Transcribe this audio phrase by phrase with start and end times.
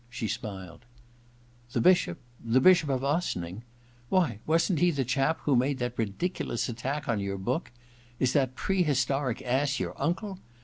[0.09, 0.83] She smiled.
[1.73, 2.17] *The Bishop—
[2.53, 3.61] the Bishop of Ossining?
[4.09, 7.71] Why, wasn't he the chap who made that ridiculous attack on your book?
[8.19, 10.39] Is that pre historic ass your uncle